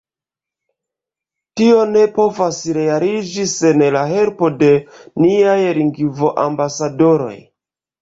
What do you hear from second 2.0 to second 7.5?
povas realiĝi sen la helpo de niaj lingvoambasadoroj.